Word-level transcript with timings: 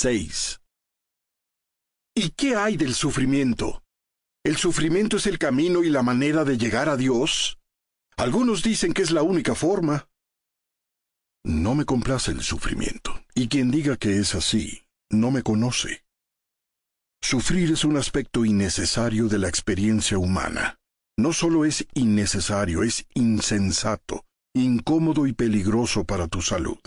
6. 0.00 0.62
¿Y 2.14 2.30
qué 2.30 2.56
hay 2.56 2.78
del 2.78 2.94
sufrimiento? 2.94 3.82
¿El 4.42 4.56
sufrimiento 4.56 5.18
es 5.18 5.26
el 5.26 5.38
camino 5.38 5.84
y 5.84 5.90
la 5.90 6.02
manera 6.02 6.42
de 6.44 6.56
llegar 6.56 6.88
a 6.88 6.96
Dios? 6.96 7.58
Algunos 8.16 8.62
dicen 8.62 8.94
que 8.94 9.02
es 9.02 9.10
la 9.10 9.22
única 9.22 9.54
forma. 9.54 10.08
No 11.44 11.74
me 11.74 11.84
complace 11.84 12.30
el 12.30 12.40
sufrimiento, 12.40 13.12
y 13.34 13.48
quien 13.48 13.70
diga 13.70 13.98
que 13.98 14.16
es 14.16 14.34
así, 14.34 14.86
no 15.10 15.30
me 15.30 15.42
conoce. 15.42 16.02
Sufrir 17.20 17.70
es 17.70 17.84
un 17.84 17.98
aspecto 17.98 18.46
innecesario 18.46 19.28
de 19.28 19.36
la 19.36 19.50
experiencia 19.50 20.16
humana. 20.16 20.78
No 21.18 21.34
solo 21.34 21.66
es 21.66 21.86
innecesario, 21.92 22.84
es 22.84 23.04
insensato, 23.12 24.24
incómodo 24.54 25.26
y 25.26 25.34
peligroso 25.34 26.04
para 26.04 26.26
tu 26.26 26.40
salud. 26.40 26.80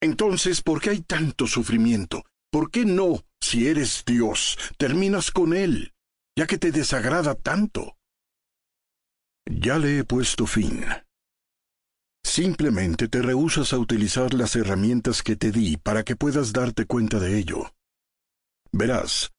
Entonces, 0.00 0.62
¿por 0.62 0.80
qué 0.80 0.90
hay 0.90 1.00
tanto 1.00 1.46
sufrimiento? 1.46 2.24
¿Por 2.50 2.70
qué 2.70 2.84
no, 2.84 3.24
si 3.40 3.68
eres 3.68 4.04
Dios, 4.06 4.56
terminas 4.78 5.30
con 5.30 5.54
Él, 5.54 5.92
ya 6.36 6.46
que 6.46 6.58
te 6.58 6.70
desagrada 6.70 7.34
tanto? 7.34 7.96
Ya 9.46 9.78
le 9.78 9.98
he 9.98 10.04
puesto 10.04 10.46
fin. 10.46 10.84
Simplemente 12.24 13.08
te 13.08 13.22
rehusas 13.22 13.72
a 13.72 13.78
utilizar 13.78 14.34
las 14.34 14.54
herramientas 14.54 15.22
que 15.22 15.36
te 15.36 15.50
di 15.50 15.76
para 15.76 16.04
que 16.04 16.16
puedas 16.16 16.52
darte 16.52 16.84
cuenta 16.86 17.18
de 17.18 17.38
ello. 17.38 17.72
Verás, 18.70 19.30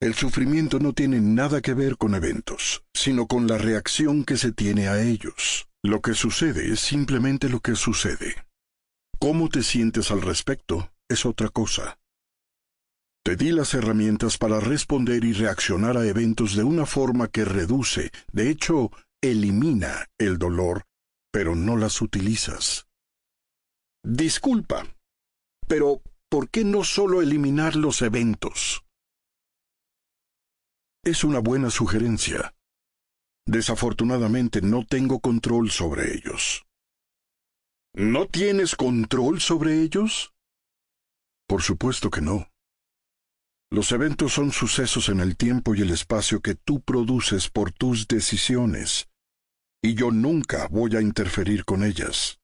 el 0.00 0.14
sufrimiento 0.14 0.78
no 0.78 0.92
tiene 0.92 1.20
nada 1.20 1.60
que 1.60 1.74
ver 1.74 1.96
con 1.96 2.14
eventos, 2.14 2.84
sino 2.94 3.26
con 3.26 3.48
la 3.48 3.58
reacción 3.58 4.24
que 4.24 4.36
se 4.36 4.52
tiene 4.52 4.88
a 4.88 5.02
ellos. 5.02 5.68
Lo 5.82 6.00
que 6.00 6.14
sucede 6.14 6.72
es 6.72 6.80
simplemente 6.80 7.48
lo 7.48 7.60
que 7.60 7.74
sucede. 7.74 8.47
Cómo 9.20 9.48
te 9.48 9.64
sientes 9.64 10.12
al 10.12 10.22
respecto 10.22 10.92
es 11.08 11.26
otra 11.26 11.48
cosa. 11.48 11.98
Te 13.24 13.34
di 13.34 13.50
las 13.50 13.74
herramientas 13.74 14.38
para 14.38 14.60
responder 14.60 15.24
y 15.24 15.32
reaccionar 15.32 15.96
a 15.96 16.06
eventos 16.06 16.54
de 16.54 16.62
una 16.62 16.86
forma 16.86 17.26
que 17.26 17.44
reduce, 17.44 18.12
de 18.32 18.48
hecho, 18.48 18.92
elimina 19.20 20.06
el 20.18 20.38
dolor, 20.38 20.84
pero 21.32 21.56
no 21.56 21.76
las 21.76 22.00
utilizas. 22.00 22.86
Disculpa, 24.04 24.86
pero 25.66 26.00
¿por 26.30 26.48
qué 26.48 26.64
no 26.64 26.84
solo 26.84 27.20
eliminar 27.20 27.74
los 27.74 28.02
eventos? 28.02 28.84
Es 31.04 31.24
una 31.24 31.40
buena 31.40 31.70
sugerencia. 31.70 32.54
Desafortunadamente 33.46 34.62
no 34.62 34.86
tengo 34.86 35.18
control 35.18 35.70
sobre 35.72 36.14
ellos. 36.14 36.67
¿No 37.98 38.28
tienes 38.28 38.76
control 38.76 39.40
sobre 39.40 39.82
ellos? 39.82 40.32
Por 41.48 41.62
supuesto 41.62 42.10
que 42.10 42.20
no. 42.20 42.48
Los 43.72 43.90
eventos 43.90 44.34
son 44.34 44.52
sucesos 44.52 45.08
en 45.08 45.18
el 45.18 45.36
tiempo 45.36 45.74
y 45.74 45.80
el 45.80 45.90
espacio 45.90 46.40
que 46.40 46.54
tú 46.54 46.80
produces 46.80 47.50
por 47.50 47.72
tus 47.72 48.06
decisiones, 48.06 49.08
y 49.82 49.94
yo 49.94 50.12
nunca 50.12 50.68
voy 50.68 50.94
a 50.94 51.00
interferir 51.00 51.64
con 51.64 51.82
ellas. 51.82 52.38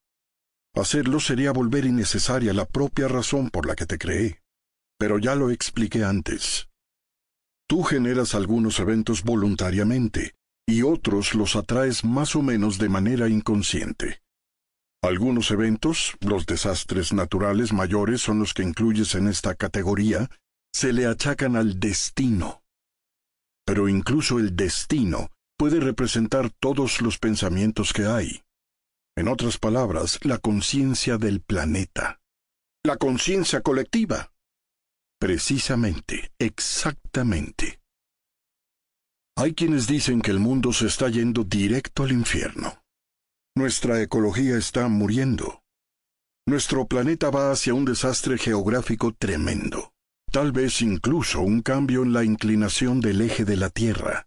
Hacerlo 0.75 1.21
sería 1.21 1.53
volver 1.53 1.85
innecesaria 1.85 2.53
la 2.53 2.67
propia 2.67 3.07
razón 3.07 3.49
por 3.49 3.65
la 3.65 3.77
que 3.77 3.87
te 3.87 3.97
creé. 3.97 4.43
Pero 4.99 5.21
ya 5.21 5.37
lo 5.37 5.51
expliqué 5.51 6.03
antes. 6.03 6.69
Tú 7.69 7.85
generas 7.85 8.35
algunos 8.35 8.81
eventos 8.81 9.23
voluntariamente, 9.23 10.35
y 10.67 10.83
otros 10.83 11.37
los 11.37 11.55
atraes 11.55 12.03
más 12.03 12.35
o 12.35 12.43
menos 12.43 12.79
de 12.79 12.89
manera 12.89 13.29
inconsciente. 13.29 14.25
Algunos 15.05 15.51
eventos, 15.51 16.17
los 16.21 16.47
desastres 16.47 17.13
naturales 17.13 17.75
mayores 17.75 18.23
son 18.23 18.39
los 18.39 18.55
que 18.55 18.63
incluyes 18.63 19.15
en 19.15 19.29
esta 19.29 19.55
categoría, 19.55 20.31
se 20.73 20.95
le 20.95 21.05
achacan 21.05 21.57
al 21.57 21.79
destino. 21.79 22.63
Pero 23.67 23.91
incluso 23.91 24.39
el 24.39 24.57
destino 24.57 25.31
puede 25.59 25.79
representar 25.79 26.49
todos 26.59 27.03
los 27.03 27.19
pensamientos 27.19 27.93
que 27.93 28.07
hay. 28.07 28.41
En 29.15 29.29
otras 29.29 29.59
palabras, 29.59 30.21
la 30.23 30.39
conciencia 30.39 31.19
del 31.19 31.43
planeta. 31.43 32.23
La 32.83 32.97
conciencia 32.97 33.61
colectiva. 33.61 34.33
Precisamente, 35.21 36.33
exactamente. 36.39 37.79
Hay 39.37 39.53
quienes 39.53 39.87
dicen 39.87 40.23
que 40.23 40.31
el 40.31 40.39
mundo 40.39 40.73
se 40.73 40.87
está 40.87 41.11
yendo 41.11 41.45
directo 41.45 42.05
al 42.05 42.13
infierno. 42.13 42.84
Nuestra 43.57 44.03
ecología 44.03 44.57
está 44.57 44.89
muriendo. 44.89 45.63
Nuestro 46.45 46.89
planeta 46.89 47.31
va 47.31 47.53
hacia 47.53 47.73
un 47.73 47.85
desastre 47.85 48.37
geográfico 48.37 49.15
tremendo. 49.17 49.93
Tal 50.33 50.51
vez 50.51 50.83
incluso 50.83 51.41
un 51.41 51.63
cambio 51.63 52.03
en 52.03 52.13
la 52.13 52.25
inclinación 52.25 53.01
del 53.01 53.21
eje 53.21 53.45
de 53.45 53.57
la 53.57 53.71
Tierra. 53.71 54.27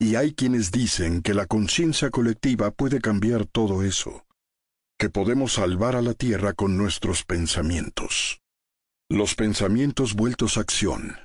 Y 0.00 0.16
hay 0.16 0.34
quienes 0.34 0.72
dicen 0.72 1.22
que 1.22 1.34
la 1.34 1.46
conciencia 1.46 2.10
colectiva 2.10 2.72
puede 2.72 3.00
cambiar 3.00 3.46
todo 3.46 3.84
eso, 3.84 4.26
que 4.98 5.08
podemos 5.08 5.52
salvar 5.52 5.94
a 5.94 6.02
la 6.02 6.14
Tierra 6.14 6.52
con 6.52 6.76
nuestros 6.76 7.22
pensamientos. 7.24 8.40
Los 9.08 9.36
pensamientos 9.36 10.14
vueltos 10.14 10.56
a 10.56 10.62
acción. 10.62 11.16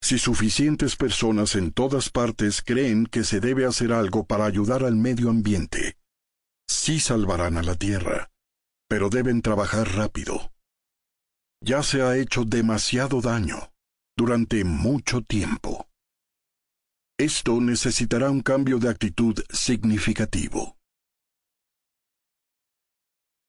Si 0.00 0.16
suficientes 0.20 0.94
personas 0.94 1.56
en 1.56 1.72
todas 1.72 2.10
partes 2.10 2.62
creen 2.62 3.06
que 3.06 3.24
se 3.24 3.40
debe 3.40 3.64
hacer 3.64 3.92
algo 3.92 4.24
para 4.24 4.44
ayudar 4.44 4.84
al 4.84 4.94
medio 4.94 5.28
ambiente, 5.28 5.96
sí 6.68 7.00
salvarán 7.00 7.56
a 7.56 7.62
la 7.62 7.74
tierra, 7.74 8.30
pero 8.88 9.08
deben 9.08 9.42
trabajar 9.42 9.94
rápido. 9.94 10.52
Ya 11.62 11.82
se 11.82 12.02
ha 12.02 12.16
hecho 12.16 12.44
demasiado 12.44 13.20
daño 13.20 13.72
durante 14.16 14.64
mucho 14.64 15.22
tiempo. 15.22 15.88
Esto 17.18 17.60
necesitará 17.60 18.30
un 18.30 18.40
cambio 18.40 18.78
de 18.78 18.90
actitud 18.90 19.42
significativo. 19.50 20.76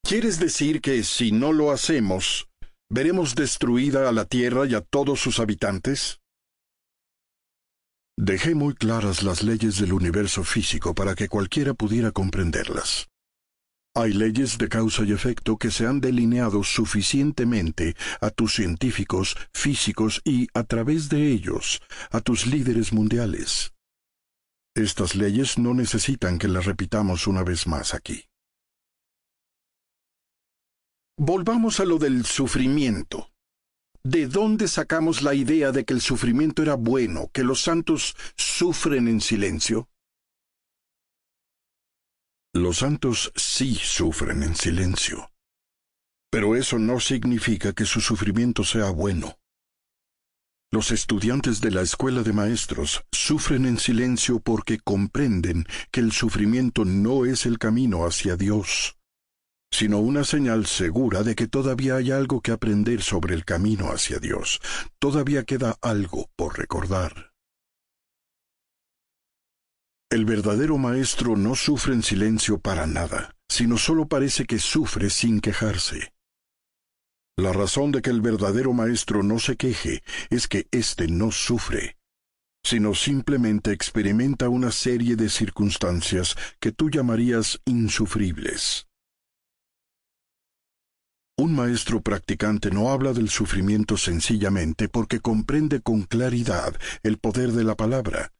¿Quieres 0.03 0.39
decir 0.39 0.79
que 0.79 1.03
si 1.03 1.33
no 1.33 1.51
lo 1.51 1.71
hacemos, 1.71 2.47
veremos 2.89 3.35
destruida 3.35 4.07
a 4.07 4.13
la 4.13 4.23
Tierra 4.23 4.65
y 4.65 4.73
a 4.73 4.81
todos 4.81 5.19
sus 5.19 5.41
habitantes? 5.41 6.21
Dejé 8.19 8.55
muy 8.55 8.73
claras 8.73 9.21
las 9.21 9.43
leyes 9.43 9.77
del 9.79 9.93
universo 9.93 10.43
físico 10.43 10.95
para 10.95 11.13
que 11.13 11.27
cualquiera 11.27 11.75
pudiera 11.75 12.11
comprenderlas. 12.11 13.07
Hay 13.95 14.11
leyes 14.11 14.57
de 14.57 14.69
causa 14.69 15.03
y 15.03 15.11
efecto 15.11 15.57
que 15.57 15.69
se 15.69 15.85
han 15.85 16.01
delineado 16.01 16.63
suficientemente 16.63 17.95
a 18.19 18.31
tus 18.31 18.55
científicos, 18.55 19.37
físicos 19.53 20.21
y, 20.23 20.47
a 20.55 20.63
través 20.63 21.09
de 21.09 21.31
ellos, 21.31 21.79
a 22.09 22.21
tus 22.21 22.47
líderes 22.47 22.91
mundiales. 22.91 23.73
Estas 24.75 25.15
leyes 25.15 25.59
no 25.59 25.75
necesitan 25.75 26.39
que 26.39 26.47
las 26.47 26.65
repitamos 26.65 27.27
una 27.27 27.43
vez 27.43 27.67
más 27.67 27.93
aquí. 27.93 28.25
Volvamos 31.19 31.79
a 31.79 31.85
lo 31.85 31.97
del 31.99 32.25
sufrimiento. 32.25 33.29
¿De 34.09 34.25
dónde 34.25 34.69
sacamos 34.69 35.21
la 35.21 35.33
idea 35.33 35.73
de 35.73 35.83
que 35.83 35.93
el 35.93 35.99
sufrimiento 35.99 36.61
era 36.61 36.75
bueno, 36.75 37.29
que 37.33 37.43
los 37.43 37.59
santos 37.61 38.15
sufren 38.37 39.09
en 39.09 39.19
silencio? 39.19 39.89
Los 42.53 42.77
santos 42.77 43.33
sí 43.35 43.75
sufren 43.75 44.43
en 44.43 44.55
silencio. 44.55 45.29
Pero 46.31 46.55
eso 46.55 46.79
no 46.79 47.01
significa 47.01 47.73
que 47.73 47.83
su 47.83 47.99
sufrimiento 47.99 48.63
sea 48.63 48.91
bueno. 48.91 49.39
Los 50.71 50.91
estudiantes 50.91 51.59
de 51.59 51.71
la 51.71 51.81
escuela 51.81 52.23
de 52.23 52.31
maestros 52.31 53.03
sufren 53.11 53.65
en 53.65 53.77
silencio 53.77 54.39
porque 54.39 54.79
comprenden 54.79 55.65
que 55.91 55.99
el 55.99 56.13
sufrimiento 56.13 56.85
no 56.85 57.25
es 57.25 57.45
el 57.45 57.59
camino 57.59 58.05
hacia 58.05 58.37
Dios 58.37 58.97
sino 59.71 59.99
una 59.99 60.23
señal 60.23 60.65
segura 60.65 61.23
de 61.23 61.35
que 61.35 61.47
todavía 61.47 61.95
hay 61.97 62.11
algo 62.11 62.41
que 62.41 62.51
aprender 62.51 63.01
sobre 63.01 63.35
el 63.35 63.45
camino 63.45 63.91
hacia 63.91 64.19
Dios. 64.19 64.59
Todavía 64.99 65.43
queda 65.43 65.77
algo 65.81 66.29
por 66.35 66.57
recordar. 66.57 67.33
El 70.09 70.23
verdadero 70.23 70.77
maestro 70.77 71.35
no 71.35 71.53
sufre 71.55 71.93
en 71.93 72.01
silencio 72.01 72.59
para 72.59 72.87
nada, 72.87 73.35
sino 73.49 73.77
solo 73.77 74.07
parece 74.07 74.45
que 74.45 74.57
sufre 74.57 75.09
sin 75.09 75.41
quejarse. 75.41 76.13
La 77.37 77.51
razón 77.53 77.91
de 77.91 78.01
que 78.01 78.09
el 78.09 78.21
verdadero 78.21 78.73
maestro 78.73 79.21
no 79.21 79.37
se 79.37 79.57
queje 79.57 80.01
es 80.29 80.47
que 80.47 80.67
éste 80.71 81.07
no 81.07 81.31
sufre, 81.31 81.97
sino 82.63 82.95
simplemente 82.95 83.71
experimenta 83.71 84.49
una 84.49 84.71
serie 84.71 85.15
de 85.15 85.29
circunstancias 85.29 86.35
que 86.59 86.71
tú 86.71 86.89
llamarías 86.89 87.61
insufribles. 87.65 88.86
Un 91.39 91.53
maestro 91.53 92.01
practicante 92.01 92.71
no 92.71 92.89
habla 92.89 93.13
del 93.13 93.29
sufrimiento 93.29 93.95
sencillamente 93.95 94.89
porque 94.89 95.19
comprende 95.19 95.81
con 95.81 96.01
claridad 96.01 96.75
el 97.03 97.19
poder 97.19 97.51
de 97.51 97.63
la 97.63 97.75
palabra, 97.75 98.33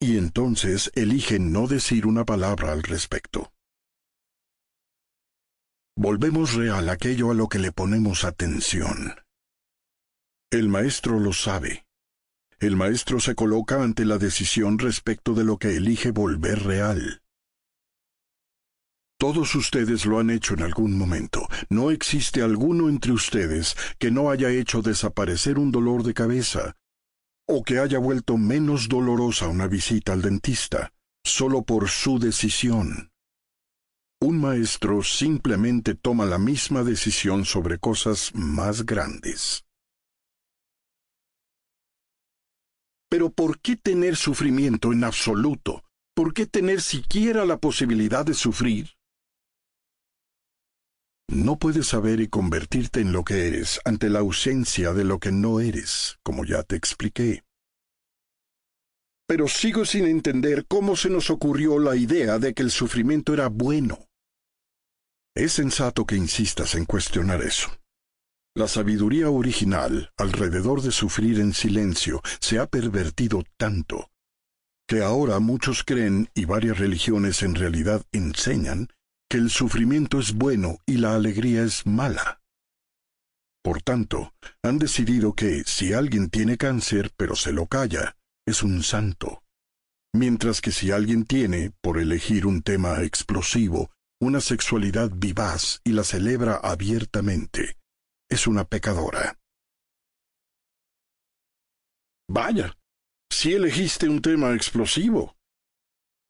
y 0.00 0.16
entonces 0.16 0.90
elige 0.94 1.38
no 1.38 1.66
decir 1.66 2.06
una 2.06 2.24
palabra 2.24 2.72
al 2.72 2.82
respecto. 2.82 3.52
Volvemos 5.96 6.54
real 6.54 6.88
aquello 6.88 7.30
a 7.30 7.34
lo 7.34 7.48
que 7.48 7.58
le 7.58 7.72
ponemos 7.72 8.24
atención, 8.24 9.14
El 10.50 10.68
maestro 10.68 11.18
lo 11.18 11.32
sabe. 11.32 11.84
El 12.58 12.76
maestro 12.76 13.20
se 13.20 13.34
coloca 13.34 13.82
ante 13.82 14.04
la 14.04 14.16
decisión 14.16 14.78
respecto 14.78 15.34
de 15.34 15.44
lo 15.44 15.58
que 15.58 15.76
elige 15.76 16.10
volver 16.10 16.62
real. 16.62 17.23
Todos 19.24 19.54
ustedes 19.54 20.04
lo 20.04 20.18
han 20.18 20.28
hecho 20.28 20.52
en 20.52 20.60
algún 20.60 20.98
momento. 20.98 21.48
No 21.70 21.90
existe 21.90 22.42
alguno 22.42 22.90
entre 22.90 23.10
ustedes 23.10 23.74
que 23.98 24.10
no 24.10 24.28
haya 24.28 24.50
hecho 24.50 24.82
desaparecer 24.82 25.58
un 25.58 25.72
dolor 25.72 26.02
de 26.02 26.12
cabeza 26.12 26.76
o 27.48 27.62
que 27.62 27.78
haya 27.78 27.98
vuelto 27.98 28.36
menos 28.36 28.86
dolorosa 28.86 29.48
una 29.48 29.66
visita 29.66 30.12
al 30.12 30.20
dentista, 30.20 30.92
solo 31.24 31.62
por 31.62 31.88
su 31.88 32.18
decisión. 32.18 33.12
Un 34.20 34.42
maestro 34.42 35.02
simplemente 35.02 35.94
toma 35.94 36.26
la 36.26 36.36
misma 36.36 36.82
decisión 36.82 37.46
sobre 37.46 37.78
cosas 37.78 38.30
más 38.34 38.84
grandes. 38.84 39.64
Pero 43.08 43.30
¿por 43.30 43.58
qué 43.58 43.76
tener 43.76 44.16
sufrimiento 44.16 44.92
en 44.92 45.02
absoluto? 45.02 45.82
¿Por 46.14 46.34
qué 46.34 46.44
tener 46.44 46.82
siquiera 46.82 47.46
la 47.46 47.56
posibilidad 47.56 48.26
de 48.26 48.34
sufrir? 48.34 48.93
No 51.28 51.58
puedes 51.58 51.88
saber 51.88 52.20
y 52.20 52.28
convertirte 52.28 53.00
en 53.00 53.12
lo 53.12 53.24
que 53.24 53.48
eres 53.48 53.80
ante 53.84 54.10
la 54.10 54.20
ausencia 54.20 54.92
de 54.92 55.04
lo 55.04 55.18
que 55.18 55.32
no 55.32 55.60
eres, 55.60 56.18
como 56.22 56.44
ya 56.44 56.62
te 56.62 56.76
expliqué. 56.76 57.44
Pero 59.26 59.48
sigo 59.48 59.84
sin 59.84 60.04
entender 60.04 60.66
cómo 60.66 60.96
se 60.96 61.08
nos 61.08 61.30
ocurrió 61.30 61.78
la 61.78 61.96
idea 61.96 62.38
de 62.38 62.52
que 62.52 62.62
el 62.62 62.70
sufrimiento 62.70 63.32
era 63.32 63.48
bueno. 63.48 64.06
Es 65.34 65.52
sensato 65.52 66.04
que 66.04 66.16
insistas 66.16 66.74
en 66.74 66.84
cuestionar 66.84 67.42
eso. 67.42 67.70
La 68.54 68.68
sabiduría 68.68 69.30
original 69.30 70.12
alrededor 70.16 70.82
de 70.82 70.92
sufrir 70.92 71.40
en 71.40 71.54
silencio 71.54 72.22
se 72.40 72.58
ha 72.58 72.66
pervertido 72.66 73.42
tanto 73.56 74.10
que 74.86 75.02
ahora 75.02 75.40
muchos 75.40 75.82
creen 75.82 76.28
y 76.34 76.44
varias 76.44 76.78
religiones 76.78 77.42
en 77.42 77.54
realidad 77.54 78.04
enseñan 78.12 78.88
que 79.28 79.38
el 79.38 79.50
sufrimiento 79.50 80.18
es 80.18 80.34
bueno 80.34 80.78
y 80.86 80.98
la 80.98 81.14
alegría 81.14 81.62
es 81.62 81.86
mala. 81.86 82.40
Por 83.62 83.82
tanto, 83.82 84.34
han 84.62 84.78
decidido 84.78 85.34
que 85.34 85.64
si 85.64 85.94
alguien 85.94 86.28
tiene 86.28 86.58
cáncer 86.58 87.12
pero 87.16 87.34
se 87.34 87.52
lo 87.52 87.66
calla, 87.66 88.16
es 88.46 88.62
un 88.62 88.82
santo. 88.82 89.42
Mientras 90.14 90.60
que 90.60 90.70
si 90.70 90.90
alguien 90.90 91.24
tiene, 91.24 91.72
por 91.80 91.98
elegir 91.98 92.46
un 92.46 92.62
tema 92.62 93.02
explosivo, 93.02 93.90
una 94.20 94.40
sexualidad 94.40 95.10
vivaz 95.14 95.80
y 95.82 95.92
la 95.92 96.04
celebra 96.04 96.56
abiertamente, 96.56 97.76
es 98.30 98.46
una 98.46 98.64
pecadora. 98.64 99.38
Vaya, 102.28 102.76
si 103.30 103.54
elegiste 103.54 104.08
un 104.08 104.22
tema 104.22 104.54
explosivo, 104.54 105.36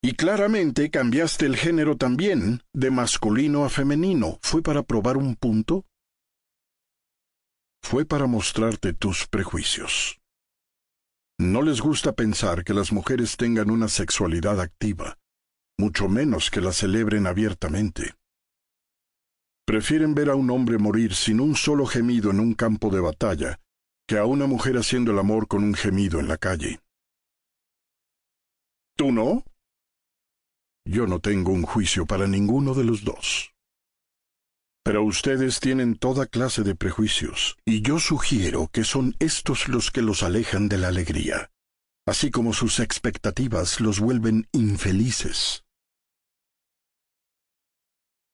y 0.05 0.13
claramente 0.13 0.91
cambiaste 0.91 1.47
el 1.47 1.57
género 1.57 1.97
también, 1.97 2.61
de 2.75 2.91
masculino 2.91 3.65
a 3.65 3.71
femenino. 3.71 4.39
¿Fue 4.43 4.61
para 4.61 4.83
probar 4.83 5.17
un 5.17 5.35
punto? 5.35 5.87
Fue 7.83 8.05
para 8.05 8.27
mostrarte 8.27 8.93
tus 8.93 9.27
prejuicios. 9.27 10.21
No 11.39 11.63
les 11.63 11.81
gusta 11.81 12.13
pensar 12.13 12.65
que 12.65 12.75
las 12.75 12.93
mujeres 12.93 13.39
tengan 13.39 13.71
una 13.71 13.89
sexualidad 13.89 14.61
activa, 14.61 15.17
mucho 15.79 16.07
menos 16.07 16.51
que 16.51 16.61
la 16.61 16.73
celebren 16.73 17.27
abiertamente. 17.27 18.13
Prefieren 19.65 20.15
ver 20.15 20.29
a 20.29 20.35
un 20.35 20.51
hombre 20.51 20.77
morir 20.77 21.15
sin 21.15 21.41
un 21.41 21.57
solo 21.57 21.87
gemido 21.87 22.31
en 22.31 22.41
un 22.41 22.53
campo 22.53 22.91
de 22.91 23.01
batalla, 23.01 23.59
que 24.07 24.19
a 24.19 24.27
una 24.27 24.45
mujer 24.45 24.77
haciendo 24.77 25.13
el 25.13 25.19
amor 25.19 25.49
con 25.49 25.65
un 25.65 25.73
gemido 25.73 26.21
en 26.21 26.29
la 26.29 26.37
calle. 26.37 26.81
¿Tú 28.99 29.11
no? 29.11 29.45
Yo 30.87 31.07
no 31.07 31.19
tengo 31.19 31.51
un 31.51 31.63
juicio 31.63 32.05
para 32.05 32.27
ninguno 32.27 32.75
de 32.75 32.85
los 32.85 33.05
dos. 33.05 33.53
Pero 34.85 35.03
ustedes 35.03 35.61
tienen 35.61 35.97
toda 35.97 36.27
clase 36.27 36.63
de 36.63 36.75
prejuicios, 36.75 37.57
y 37.65 37.81
yo 37.81 37.99
sugiero 37.99 38.69
que 38.71 38.85
son 38.85 39.17
estos 39.19 39.69
los 39.69 39.91
que 39.91 40.03
los 40.03 40.23
alejan 40.23 40.69
de 40.69 40.77
la 40.77 40.89
alegría, 40.89 41.51
así 42.07 42.31
como 42.31 42.53
sus 42.53 42.81
expectativas 42.81 43.81
los 43.81 43.99
vuelven 43.99 44.47
infelices. 44.53 45.65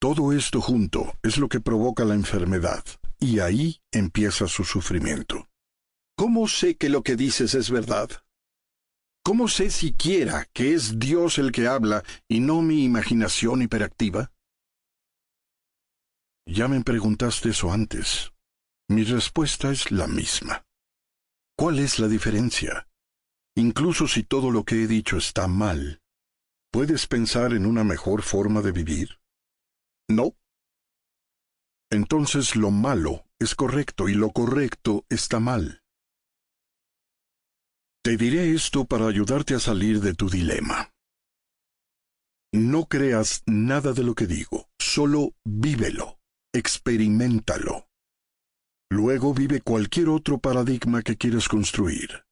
Todo 0.01 0.33
esto 0.33 0.61
junto 0.61 1.15
es 1.23 1.37
lo 1.39 1.49
que 1.49 1.61
provoca 1.61 2.05
la 2.05 2.15
enfermedad, 2.15 2.83
y 3.21 3.39
ahí 3.39 3.81
empieza 3.93 4.49
su 4.49 4.65
sufrimiento. 4.65 5.49
¿Cómo 6.17 6.49
sé 6.49 6.77
que 6.77 6.89
lo 6.89 7.05
que 7.05 7.15
dices 7.15 7.55
es 7.55 7.71
verdad? 7.71 8.11
¿Cómo 9.31 9.47
sé 9.47 9.71
siquiera 9.71 10.45
que 10.53 10.75
es 10.75 10.99
Dios 10.99 11.39
el 11.39 11.53
que 11.53 11.69
habla 11.69 12.03
y 12.27 12.41
no 12.41 12.63
mi 12.63 12.83
imaginación 12.83 13.63
hiperactiva? 13.63 14.33
Ya 16.49 16.67
me 16.67 16.83
preguntaste 16.83 17.51
eso 17.51 17.73
antes. 17.73 18.33
Mi 18.89 19.05
respuesta 19.05 19.71
es 19.71 19.93
la 19.93 20.09
misma. 20.09 20.67
¿Cuál 21.57 21.79
es 21.79 22.01
la 22.01 22.09
diferencia? 22.09 22.89
Incluso 23.55 24.09
si 24.09 24.25
todo 24.25 24.51
lo 24.51 24.65
que 24.65 24.83
he 24.83 24.89
dicho 24.89 25.17
está 25.17 25.47
mal, 25.47 26.01
¿puedes 26.73 27.07
pensar 27.07 27.53
en 27.53 27.67
una 27.67 27.85
mejor 27.85 28.23
forma 28.23 28.63
de 28.63 28.73
vivir? 28.73 29.21
No. 30.09 30.35
Entonces 31.89 32.57
lo 32.57 32.73
malo 32.73 33.27
es 33.39 33.55
correcto 33.55 34.09
y 34.09 34.15
lo 34.15 34.33
correcto 34.33 35.05
está 35.09 35.39
mal. 35.39 35.80
Te 38.03 38.17
diré 38.17 38.55
esto 38.55 38.87
para 38.87 39.07
ayudarte 39.07 39.55
a 39.55 39.61
salir 39.61 40.01
de 40.01 40.15
tu 40.15 40.31
dilema. 40.31 40.91
No 42.51 42.87
creas 42.87 43.43
nada 43.45 43.93
de 43.93 44.03
lo 44.03 44.15
que 44.15 44.27
digo, 44.27 44.71
solo 44.79 45.35
vívelo, 45.45 46.19
experimentalo. 46.55 47.89
Luego 48.91 49.35
vive 49.35 49.61
cualquier 49.61 50.09
otro 50.09 50.39
paradigma 50.39 51.03
que 51.03 51.19
quieras 51.19 51.47
construir. 51.47 52.25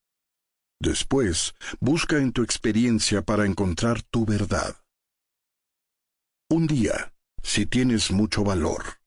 Después, 0.81 1.53
busca 1.79 2.17
en 2.17 2.31
tu 2.31 2.41
experiencia 2.41 3.21
para 3.21 3.45
encontrar 3.45 4.01
tu 4.01 4.25
verdad. 4.25 4.75
Un 6.49 6.65
día, 6.65 7.13
si 7.43 7.67
tienes 7.67 8.09
mucho 8.09 8.43
valor, 8.43 9.01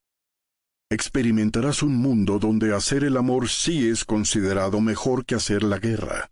experimentarás 0.92 1.82
un 1.82 1.96
mundo 1.96 2.38
donde 2.38 2.72
hacer 2.72 3.02
el 3.02 3.16
amor 3.16 3.48
sí 3.48 3.88
es 3.88 4.04
considerado 4.04 4.80
mejor 4.80 5.26
que 5.26 5.34
hacer 5.34 5.64
la 5.64 5.78
guerra 5.78 6.31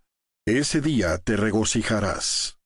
ese 0.59 0.81
día 0.81 1.19
te 1.19 1.37
regocijarás. 1.37 2.60